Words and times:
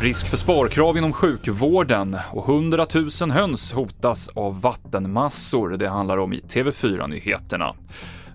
Risk 0.00 0.28
för 0.28 0.36
sparkrav 0.36 0.96
inom 0.96 1.12
sjukvården 1.12 2.16
och 2.32 2.48
100 2.48 2.86
000 3.20 3.30
höns 3.30 3.72
hotas 3.72 4.28
av 4.28 4.60
vattenmassor. 4.60 5.70
Det 5.70 5.88
handlar 5.88 6.16
om 6.16 6.32
i 6.32 6.40
TV4-nyheterna. 6.40 7.74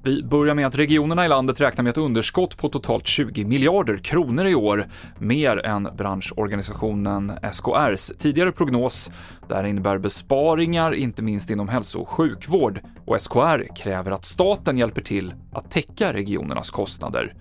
Vi 0.03 0.23
börjar 0.23 0.55
med 0.55 0.67
att 0.67 0.75
regionerna 0.75 1.25
i 1.25 1.27
landet 1.27 1.61
räknar 1.61 1.83
med 1.83 1.89
ett 1.91 1.97
underskott 1.97 2.57
på 2.57 2.69
totalt 2.69 3.07
20 3.07 3.45
miljarder 3.45 3.97
kronor 3.97 4.45
i 4.45 4.55
år, 4.55 4.87
mer 5.17 5.65
än 5.65 5.87
branschorganisationen 5.97 7.31
SKRs 7.51 8.11
tidigare 8.17 8.51
prognos. 8.51 9.11
Det 9.47 9.55
här 9.55 9.63
innebär 9.63 9.97
besparingar, 9.97 10.93
inte 10.93 11.23
minst 11.23 11.49
inom 11.49 11.69
hälso 11.69 11.99
och 11.99 12.09
sjukvård, 12.09 12.81
och 13.05 13.21
SKR 13.21 13.75
kräver 13.75 14.11
att 14.11 14.25
staten 14.25 14.77
hjälper 14.77 15.01
till 15.01 15.33
att 15.53 15.71
täcka 15.71 16.13
regionernas 16.13 16.71
kostnader. 16.71 17.33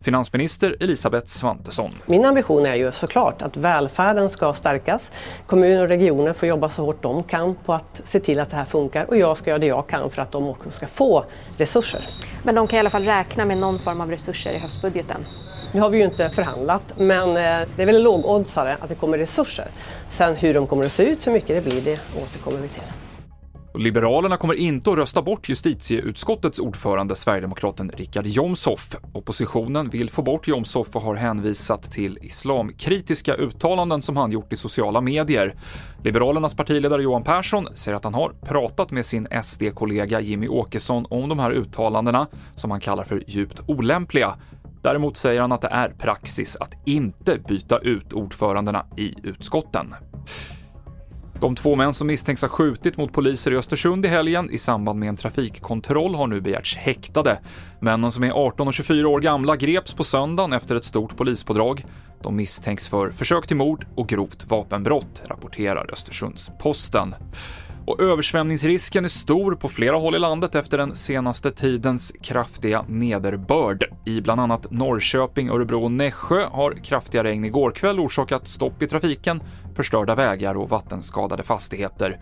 Finansminister 0.00 0.76
Elisabeth 0.80 1.26
Svantesson. 1.26 1.90
Min 2.06 2.24
ambition 2.24 2.66
är 2.66 2.74
ju 2.74 2.92
såklart 2.92 3.42
att 3.42 3.56
välfärden 3.56 4.30
ska 4.30 4.54
stärkas. 4.54 5.10
Kommuner 5.46 5.82
och 5.82 5.88
regioner 5.88 6.32
får 6.32 6.48
jobba 6.48 6.68
så 6.68 6.84
hårt 6.84 7.02
de 7.02 7.22
kan 7.22 7.54
på 7.54 7.72
att 7.72 8.02
se 8.04 8.20
till 8.20 8.40
att 8.40 8.50
det 8.50 8.56
här 8.56 8.64
funkar 8.64 9.04
och 9.04 9.16
jag 9.16 9.36
ska 9.36 9.50
göra 9.50 9.58
det 9.58 9.66
jag 9.66 9.86
kan 9.86 10.10
för 10.10 10.22
att 10.22 10.32
de 10.32 10.48
också 10.48 10.70
ska 10.70 10.86
få 10.86 11.24
resurser. 11.56 12.06
Men 12.42 12.54
de 12.54 12.66
kan 12.66 12.76
i 12.76 12.80
alla 12.80 12.90
fall 12.90 13.04
räkna 13.04 13.44
med 13.44 13.58
någon 13.58 13.78
form 13.78 14.00
av 14.00 14.10
resurser 14.10 14.52
i 14.52 14.58
höstbudgeten? 14.58 15.26
Nu 15.72 15.80
har 15.80 15.90
vi 15.90 15.98
ju 15.98 16.04
inte 16.04 16.30
förhandlat 16.30 16.82
men 16.96 17.28
eh, 17.28 17.68
det 17.76 17.82
är 17.82 17.86
väl 17.86 18.02
lågoddsare 18.02 18.76
att 18.80 18.88
det 18.88 18.94
kommer 18.94 19.18
resurser. 19.18 19.66
Sen 20.10 20.36
hur 20.36 20.54
de 20.54 20.66
kommer 20.66 20.84
att 20.84 20.92
se 20.92 21.02
ut, 21.02 21.26
hur 21.26 21.32
mycket 21.32 21.48
det 21.48 21.70
blir, 21.70 21.82
det 21.82 22.00
återkommer 22.22 22.58
vi 22.58 22.68
till. 22.68 22.82
Liberalerna 23.78 24.36
kommer 24.36 24.54
inte 24.54 24.90
att 24.90 24.96
rösta 24.96 25.22
bort 25.22 25.48
justitieutskottets 25.48 26.58
ordförande, 26.58 27.14
sverigedemokraten 27.14 27.90
Richard 27.90 28.26
Jomshof. 28.26 28.96
Oppositionen 29.12 29.88
vill 29.88 30.10
få 30.10 30.22
bort 30.22 30.48
Jomshof 30.48 30.96
och 30.96 31.02
har 31.02 31.14
hänvisat 31.14 31.92
till 31.92 32.18
islamkritiska 32.22 33.34
uttalanden 33.34 34.02
som 34.02 34.16
han 34.16 34.32
gjort 34.32 34.52
i 34.52 34.56
sociala 34.56 35.00
medier. 35.00 35.54
Liberalernas 36.04 36.54
partiledare 36.54 37.02
Johan 37.02 37.24
Persson 37.24 37.68
säger 37.74 37.96
att 37.96 38.04
han 38.04 38.14
har 38.14 38.32
pratat 38.42 38.90
med 38.90 39.06
sin 39.06 39.26
SD-kollega 39.42 40.20
Jimmy 40.20 40.48
Åkesson 40.48 41.06
om 41.10 41.28
de 41.28 41.38
här 41.38 41.50
uttalandena, 41.50 42.26
som 42.54 42.70
han 42.70 42.80
kallar 42.80 43.04
för 43.04 43.24
djupt 43.26 43.60
olämpliga. 43.66 44.34
Däremot 44.82 45.16
säger 45.16 45.40
han 45.40 45.52
att 45.52 45.62
det 45.62 45.68
är 45.68 45.88
praxis 45.88 46.56
att 46.56 46.74
inte 46.84 47.38
byta 47.48 47.78
ut 47.78 48.12
ordförandena 48.12 48.86
i 48.96 49.14
utskotten. 49.22 49.94
De 51.40 51.54
två 51.54 51.76
män 51.76 51.94
som 51.94 52.06
misstänks 52.06 52.42
ha 52.42 52.48
skjutit 52.48 52.96
mot 52.96 53.12
poliser 53.12 53.50
i 53.50 53.56
Östersund 53.56 54.06
i 54.06 54.08
helgen 54.08 54.50
i 54.50 54.58
samband 54.58 54.98
med 54.98 55.08
en 55.08 55.16
trafikkontroll 55.16 56.14
har 56.14 56.26
nu 56.26 56.40
begärts 56.40 56.76
häktade. 56.76 57.38
Männen 57.80 58.12
som 58.12 58.24
är 58.24 58.30
18 58.30 58.68
och 58.68 58.74
24 58.74 59.08
år 59.08 59.20
gamla 59.20 59.56
greps 59.56 59.94
på 59.94 60.04
söndagen 60.04 60.52
efter 60.52 60.76
ett 60.76 60.84
stort 60.84 61.16
polispådrag. 61.16 61.84
De 62.22 62.36
misstänks 62.36 62.88
för 62.88 63.10
försök 63.10 63.46
till 63.46 63.56
mord 63.56 63.86
och 63.94 64.08
grovt 64.08 64.46
vapenbrott, 64.50 65.22
rapporterar 65.26 65.90
Östersunds-Posten. 65.92 67.14
Och 67.86 68.00
översvämningsrisken 68.00 69.04
är 69.04 69.08
stor 69.08 69.54
på 69.54 69.68
flera 69.68 69.96
håll 69.96 70.14
i 70.14 70.18
landet 70.18 70.54
efter 70.54 70.78
den 70.78 70.94
senaste 70.94 71.50
tidens 71.50 72.12
kraftiga 72.22 72.84
nederbörd. 72.88 73.84
I 74.04 74.20
bland 74.20 74.40
annat 74.40 74.70
Norrköping, 74.70 75.48
Örebro 75.48 75.84
och 75.84 75.90
Nässjö 75.90 76.46
har 76.50 76.72
kraftiga 76.84 77.24
regn 77.24 77.44
igår 77.44 77.70
kväll 77.70 78.00
orsakat 78.00 78.48
stopp 78.48 78.82
i 78.82 78.86
trafiken, 78.86 79.42
förstörda 79.74 80.14
vägar 80.14 80.54
och 80.54 80.68
vattenskadade 80.68 81.42
fastigheter. 81.42 82.20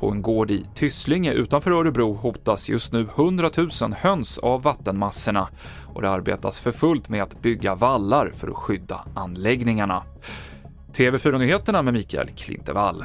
På 0.00 0.10
en 0.10 0.22
gård 0.22 0.50
i 0.50 0.66
Tysslinge 0.74 1.32
utanför 1.32 1.70
Örebro 1.70 2.14
hotas 2.14 2.68
just 2.68 2.92
nu 2.92 3.00
100 3.00 3.50
000 3.56 3.68
höns 3.96 4.38
av 4.38 4.62
vattenmassorna 4.62 5.48
och 5.94 6.02
det 6.02 6.10
arbetas 6.10 6.60
för 6.60 6.72
fullt 6.72 7.08
med 7.08 7.22
att 7.22 7.42
bygga 7.42 7.74
vallar 7.74 8.30
för 8.34 8.48
att 8.48 8.56
skydda 8.56 9.04
anläggningarna. 9.14 10.02
TV4-nyheterna 10.92 11.82
med 11.82 11.94
Mikael 11.94 12.28
Klintevall. 12.28 13.04